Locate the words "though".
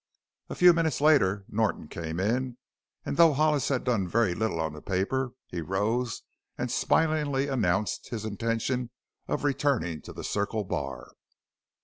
3.17-3.33